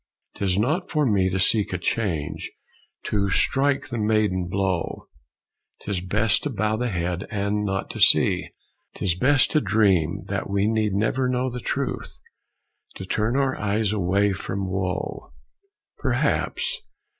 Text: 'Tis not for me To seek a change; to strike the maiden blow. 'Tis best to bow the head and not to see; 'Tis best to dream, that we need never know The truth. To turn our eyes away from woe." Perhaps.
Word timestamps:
'Tis 0.33 0.57
not 0.57 0.89
for 0.89 1.05
me 1.05 1.29
To 1.29 1.39
seek 1.39 1.71
a 1.71 1.77
change; 1.77 2.49
to 3.05 3.29
strike 3.29 3.89
the 3.89 3.99
maiden 3.99 4.47
blow. 4.47 5.07
'Tis 5.81 6.01
best 6.01 6.41
to 6.41 6.49
bow 6.49 6.75
the 6.75 6.89
head 6.89 7.27
and 7.29 7.63
not 7.63 7.91
to 7.91 7.99
see; 7.99 8.49
'Tis 8.95 9.13
best 9.13 9.51
to 9.51 9.61
dream, 9.61 10.23
that 10.25 10.49
we 10.49 10.65
need 10.65 10.93
never 10.93 11.29
know 11.29 11.51
The 11.51 11.59
truth. 11.59 12.19
To 12.95 13.05
turn 13.05 13.35
our 13.35 13.55
eyes 13.59 13.93
away 13.93 14.33
from 14.33 14.67
woe." 14.67 15.33
Perhaps. 15.99 16.81